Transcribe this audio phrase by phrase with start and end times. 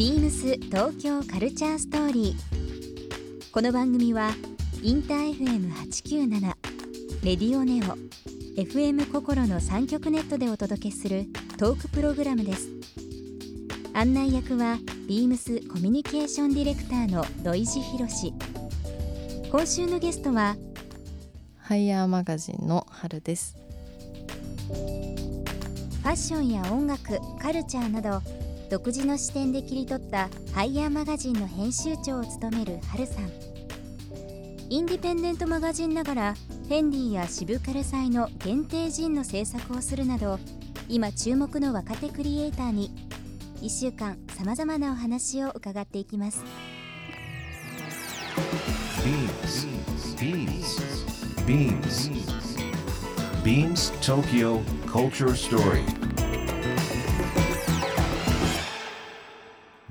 [0.00, 3.52] ビームス東京カルチャーストーリー。
[3.52, 4.30] この番組は
[4.82, 6.40] インター FM897
[7.22, 7.98] レディオネオ
[8.58, 11.26] FM 心の三極ネットでお届けする
[11.58, 12.70] トークプログラムです。
[13.92, 18.32] 案内役はビームスコミュニケーションディレクターの土井博志。
[19.52, 20.56] 今週のゲストは
[21.58, 23.54] ハイヤーマガジンの春です。
[24.66, 28.22] ファッションや音楽カルチャーなど
[28.70, 33.28] 独自の視点で切り取ったハイヤーマガジンの編集長を務めるハルさん
[34.70, 40.38] インディペンデントマガジンながらフェンディや渋カル祭の限定ジンの制作をするなど
[40.88, 42.92] 今注目の若手クリエイターに
[43.60, 46.44] 1週間さまざまなお話を伺っていきます
[49.02, 49.66] Beams.
[50.16, 50.78] Beams.
[51.44, 52.10] Beams.
[53.42, 56.09] Beams Tokyo Culture Story.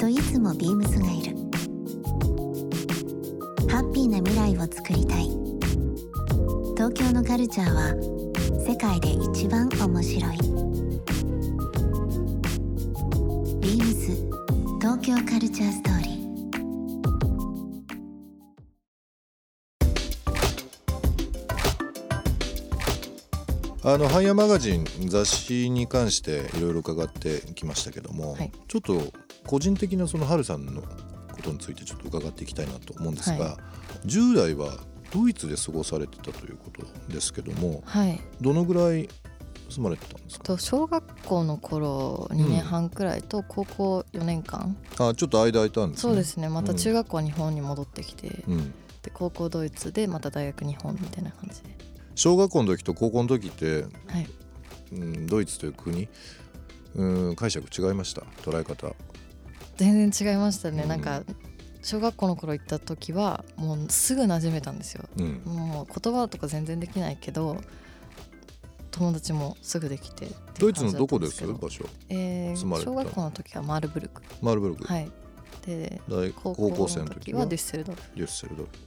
[0.00, 1.36] といつもビームスがいる。
[3.68, 5.28] ハッピーな未来をつくりたい。
[6.74, 7.94] 東京のカルチャーは
[8.66, 10.38] 世界で一番面白い。
[13.60, 14.16] ビームス
[14.80, 16.20] 東京カルチャーストーリー。
[23.82, 28.50] あのハイヤーマガジン雑誌に関していろいろ伺ってきましたけども、はい。
[28.66, 29.02] ちょっと
[29.46, 30.86] 個人的なそのハルさんのこ
[31.42, 33.58] とについてちょっと伺っていきたいなと思うんですが、は
[34.06, 34.76] 10代は
[35.12, 38.20] ドイツで過ごされてたということですけどもはい。
[38.40, 39.08] どのぐらい
[39.68, 40.44] 住まれてたんですか？
[40.44, 46.10] と小学校の頃2年半くらいと高校4年間、あちょっと間空いたんですね。
[46.10, 46.48] そうですね。
[46.48, 46.78] またうん。
[46.78, 48.70] 中学校は日本に戻ってきて、うん、
[49.02, 51.76] で高校ドイツでまた大学日本みたいな感じで。
[52.16, 54.28] 小学校の時と高校の時って、はい。
[54.92, 56.08] うん、ドイツという国
[56.96, 58.22] うん解釈違いました？
[58.42, 58.94] 捉え方
[59.80, 60.88] 全然違いましたね、うん。
[60.90, 61.22] なんか
[61.82, 65.04] 小学校の頃行った時はもうすぐ馴染めたんですよ。
[65.16, 65.40] うん。
[65.46, 67.56] もう言葉とか全然できないけど
[68.90, 71.46] 友達もすぐできてドイツのどこです？
[71.46, 71.86] 場所。
[72.10, 74.22] えー小学校の時はマールブルク。
[74.42, 75.10] マールブルク、はい。
[75.64, 77.40] で大高高校生の時は？
[77.40, 78.10] はデュッセルドルフ。
[78.16, 78.78] デュッセルドルフ。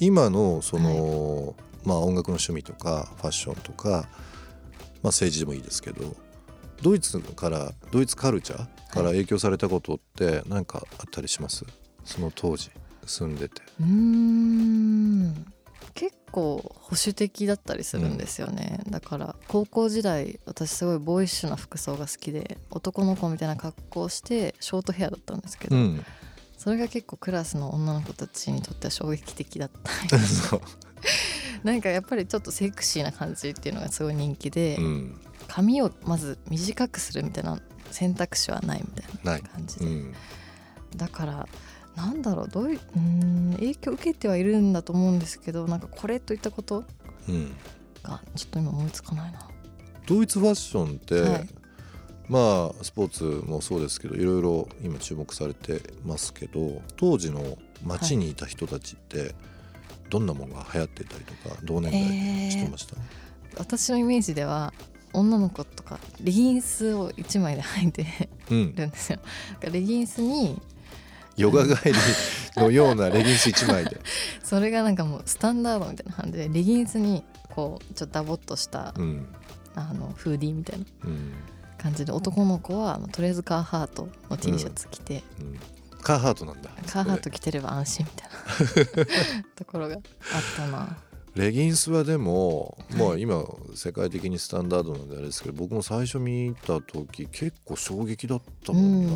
[0.00, 4.06] 今のその、まあ音楽の趣味とかファッションとか、まあ、
[5.08, 6.16] 政治でもいいですけど
[6.82, 11.64] ドイツからドイツカルチャーから影響されたことって何かあったりします？
[12.04, 12.70] その当時
[13.06, 13.62] 住んでて。
[13.80, 15.52] うーん。
[15.94, 26.04] 結構保守的だったりするんですよね、だから高校時代私すごいボーイッシュな服装が好きで男の子みたいな格好をしてショートヘアだったんですけど、うん。
[26.56, 29.70] それが結構クラスの女の子たちにとっては衝撃的だっ
[30.08, 30.18] た。
[30.18, 30.60] そう。
[31.64, 35.20] なんかやっぱりちょっとセクシーな感じっていうのがすごい人気で、うん
[35.50, 40.14] 髪をまず短くするみたいな選択肢はないみたいな感じで、うん。
[40.96, 41.48] だから
[41.96, 46.84] なんだろうどういううーん影響受けてはいるんだと思うんですけどなんかこれといったこと
[47.28, 47.52] うん。
[48.02, 49.40] がちょっと今思いつかないな。
[50.06, 51.48] ドイツファッションって、はい。
[52.28, 59.34] まあスポーツもそうですけどいろいろ今注目されてますけど当時の街にいた人たちって
[60.10, 62.94] どんなものが流行ってたりとか同年代してました、
[63.58, 64.72] 私のイメージでは
[65.12, 68.06] 女の子とかレギンスを1枚で履いて
[68.50, 69.18] うん、るんですよ。
[69.60, 70.60] レギンスに
[71.36, 71.94] ヨガ帰り
[72.56, 74.00] のようなレギンス1枚で、
[74.42, 79.26] それがなんかもうスタンダードみたいな感じでレギンスにこうちょっとダボっとしたうん。
[79.76, 81.32] あのフーディーみたいなうん。
[81.78, 85.58] 感じで男の子はとりあえずカーハートの T シャツ着て、うん、
[86.02, 86.68] カーハートなんだ。
[86.86, 89.06] カーハート着てれば安心みたいな
[89.56, 90.02] ところがあっ
[90.56, 90.98] たな。
[91.34, 93.44] レギンスはでも、まあ今
[93.74, 99.14] 世界的にスタンダードなんであれですけど僕も最初見た時結構衝撃だったもんな、う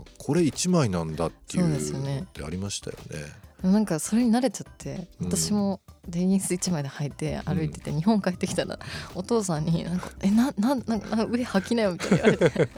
[0.00, 0.04] ん。
[0.18, 3.52] これ1枚なんだっていうのってありましたよね。
[3.62, 5.26] なんかそれに慣れちゃってうん。
[5.28, 8.78] 私もレギンス1枚で履いて歩いてて、日本帰ってきたら
[9.14, 12.68] お父さんになんか「えなななんかなんか上履きなよ」みたいな言われて。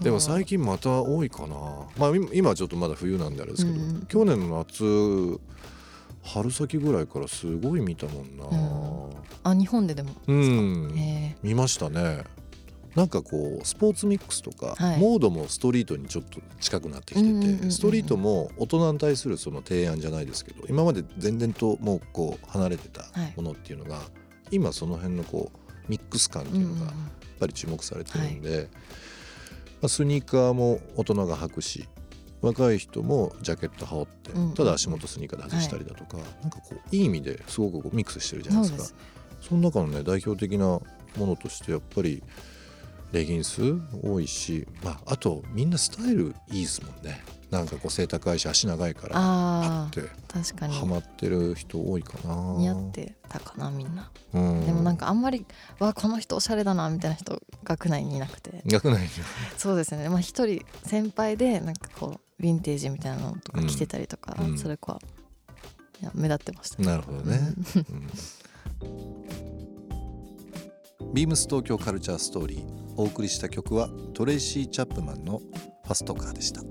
[0.00, 1.56] でも最近また多いかな。
[1.96, 4.06] まあ今ちょっとまだ冬なんであれですけど、うん。
[4.06, 5.38] 去年の夏
[6.24, 8.44] 春先ぐらいからすごい見たもんな。
[9.50, 11.36] あ日本ででもうん、え。
[11.42, 12.24] 見ましたね。
[12.94, 15.00] なんかこうスポーツミックスとか、はい。
[15.00, 23.32] モードもストリートにちょっと近くなってきてて、うんうんうんうんストリートも大人に対するその提案じゃないですけど今まで全然ともうこう離れてたはい。
[23.36, 24.00] ものっていうのが、
[24.50, 26.94] 今その辺のこうミックス感っていうのがやっ
[27.38, 28.68] ぱり注目されてるんで、
[29.82, 31.88] まあ、スニーカーも大人が履くし
[32.44, 38.98] 若い人もジャケット羽織って、ただ足元スニーカーで外したりだとか、なんかこういい意味ですごくこうミックスしてるじゃないですか。
[39.40, 40.82] そその中のね代表的なも
[41.18, 42.22] のとしてやっぱり
[43.12, 43.62] レギンス
[44.02, 47.22] 多いし、まあ、あとみんなスタイルいいですもんね。
[47.50, 50.74] なんかこう背高いし足長いからパあッてあ確かに。
[50.74, 52.56] ハマってる人多いかな。
[52.58, 55.46] 似合ってたかなみんな、うん、でもなんかあんまり
[55.78, 58.62] わこの人おしゃれだなみたいな人学内にいなくて。
[58.66, 59.08] 学内に
[59.56, 60.08] そうですね。
[60.08, 64.58] まあ一人先輩でなんかこうヴィンテージみたいなのとか着てたりとか、うん。
[64.58, 65.00] それは
[66.00, 66.82] いや目立ってました。
[66.82, 67.40] なるほどね、
[71.00, 72.64] うん、ビームス東京カルチャーストーリー
[72.96, 75.40] お送りした曲はトレイシー・チャップマンの
[75.84, 76.62] 「ファストカー」でした。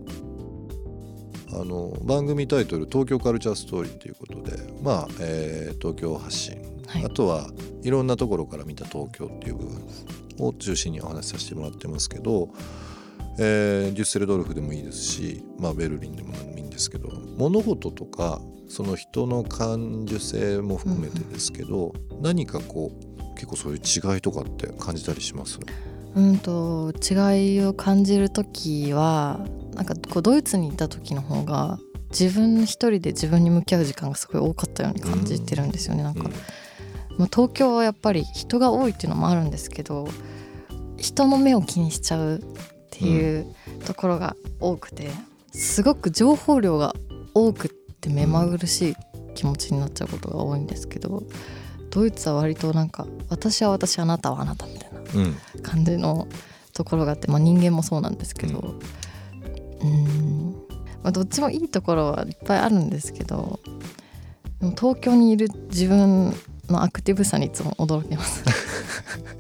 [1.56, 6.58] あの番組タイトル「東京カルチャーストーリー」ということでまあ、えー東京発信、
[6.88, 7.06] はい。
[7.06, 7.50] あとは
[7.84, 9.88] いろんなところから見た東京っていう部分
[10.40, 12.50] を中心にお話しさせてもらってますけど、
[13.40, 25.60] えーデュッセルドルフでもいいですし、まあ、ベルリンでも何でもいいんですけど物事とかその人の感受性も含めてですけど、何かこう結構そういう違いとかって感じたりします？
[26.16, 31.80] うんと違いを感じる時はなんかこうドイツに行った時の方が
[32.12, 36.30] 自分一人で自分に向き合う時間がすごい多かったように感じてるんですよね、なんか、
[37.18, 40.08] まあ、東京はやっぱり人が多いっていうのもあるんですけど
[40.98, 42.42] 人の目を気にしちゃう
[42.94, 43.56] っていう
[43.86, 45.10] ところが多くて
[45.52, 46.94] すごく情報量が
[47.34, 47.70] 多くっ
[48.00, 48.96] て目まぐるしい
[49.34, 51.24] 気持ちになっちゃうことが多いんですけど
[51.90, 56.28] ドイツは割となんか私は私あなたはあなたみたいな感じの
[56.74, 60.54] ところがあって、まあ、人間もそうなんですけどうーん、
[61.04, 63.60] まあ、どっちもいいところはいっぱいあるんですけど
[64.60, 66.34] でも東京にいる自分
[66.70, 68.44] のアクティブさにいつも驚きます。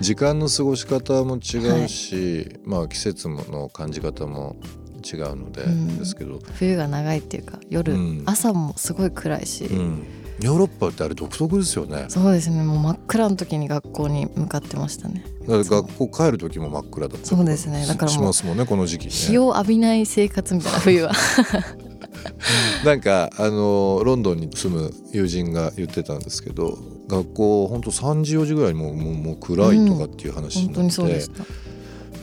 [0.00, 4.56] 時間の過ごし方も違うし、まあ季節の感じ方も
[5.04, 5.98] 違うので、うん。
[5.98, 8.22] ですけど、冬が長いっていうか夜、うん。
[8.26, 10.06] 朝もすごい暗いし、うん、
[10.40, 12.06] ヨーロッパってあれ独特ですよね。
[12.08, 12.62] そうですね。
[12.62, 15.24] もう真っ暗の時に学校に向かってましたね。
[15.46, 17.86] 学校帰る時も真っ暗だったそうですね。
[17.86, 21.12] だからしますもんねこの時期日ねを浴びない生活みたいな冬は。
[22.84, 31.44] なんかあのロンドンに住む友人が言ってたんですけど学校ほんと3時4時ぐらいにもうもうもう暗いとかっていう話になって、そうでした。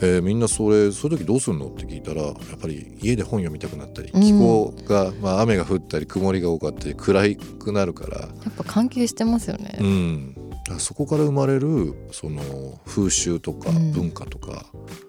[0.01, 1.67] えーみんなそれそういう時どうするの？
[1.67, 7.23] って聞いたらやっぱり家で本読みたくなったりうん気候が、まあ、雨が降ったり曇りが多かったり暗
[7.59, 10.35] くなるから、やっぱ関係してますよね、うん、
[10.79, 13.91] そこから生まれるその風習とかうん。
[13.93, 14.65] 文化とか、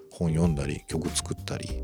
[0.09, 1.83] 本読んだり曲作ったり、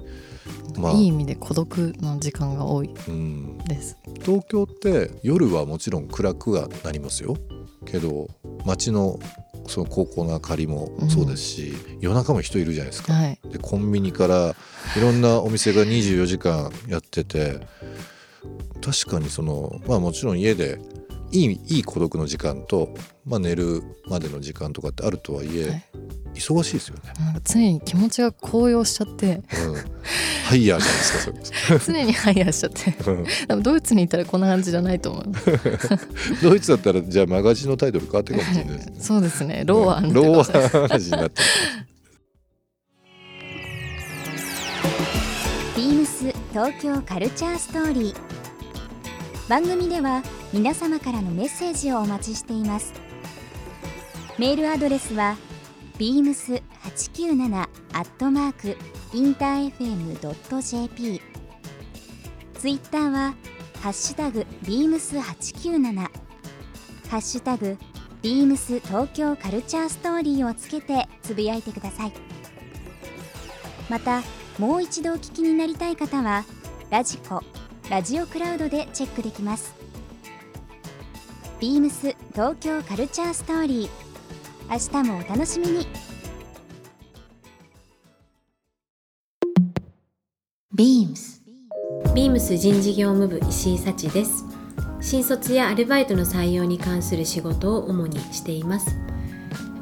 [0.78, 0.94] まあ。
[0.94, 3.98] いい意味で孤独の時間が多いうん、です。
[4.22, 7.36] 東京って夜はもちろん暗くはなりますよ
[7.86, 8.30] けど
[8.66, 9.20] 街の
[9.68, 13.14] その高校の明かりもそうですし、夜中も人いるじゃないですか。
[13.14, 13.40] はい。
[13.50, 14.56] でコンビニから
[14.98, 17.60] いろんなお店が24時間やってて
[18.82, 20.80] 確かにそのまあもちろん家で
[21.32, 22.94] いいいい孤独の時間と、
[23.26, 25.86] まあ、寝るまでの時間とかってあるとはいえ、はい
[26.36, 27.02] 忙しいですよね。
[27.44, 29.36] 常に気持ちが高揚しちゃって。
[29.36, 29.44] うん、
[30.46, 31.32] ハイヤーじゃないですかそ
[31.72, 33.04] れこ常にハイヤーしちゃって。
[33.04, 33.64] そうん。
[33.64, 35.26] ドイツにいたらこんな感じじゃないと思う。
[36.42, 38.96] ドイツだったらじゃあマガジンのタイトル変わってるかもしれないですね。
[39.00, 39.64] そうですね。
[39.66, 41.48] lower andーアー話になってる
[45.76, 48.16] ビームス東京カルチャーストーリー。
[49.50, 52.94] 番組では皆様からのメッセージをお待ちしています。
[54.40, 55.36] メールアドレスは
[55.98, 57.56] beams897
[57.94, 58.78] アットマーク
[59.16, 61.22] インター FM.jp
[62.58, 63.36] ツイッターは
[63.82, 66.10] ハッシュタグ beams897 ハ
[67.18, 67.78] ッシュタグ
[68.24, 72.14] beams 東京カルチャーストーリーをつけてつぶやいてください。
[73.90, 74.24] また
[74.58, 76.46] もう一度お聞きになりたい方は
[76.90, 77.42] ラジコ
[77.90, 79.76] ラジオクラウドでチェックできます。
[81.60, 84.03] ビームス東京カルチャーストーリー。
[84.70, 85.88] 明日もお楽しみに。
[90.76, 91.42] ビームス
[92.16, 94.46] ビームス人事業務部石井幸です。
[95.02, 98.98] 新卒やアルバイトの採用に関する仕事を主にしています。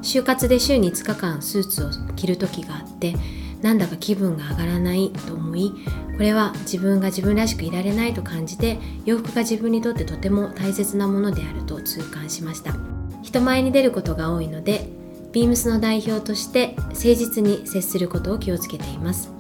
[0.02, 3.16] 就活で週に5日間スーツを着る時があって
[3.62, 5.72] なんだか気分が上がらないと思い
[6.18, 12.91] これは自分が自分らしくいられないと感じて洋服が自分にとってとても大切なものであると痛感しました
[13.24, 14.88] 人前に出ることが多いので
[15.32, 19.32] ビームスの代表として誠実に接することを気をつけています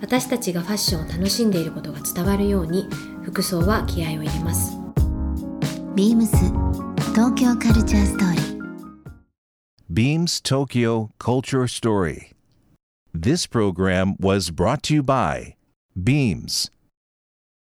[0.00, 2.88] 私たちがファッションを楽しんでいることが伝わるように
[3.22, 4.76] 服装は気合を入れます
[5.94, 6.36] ビームス
[7.12, 8.42] 東京カルチャーストーリー
[9.92, 12.32] Beams Tokyo Culture Story.
[13.12, 15.56] This program was brought to you by
[16.02, 16.70] Beams.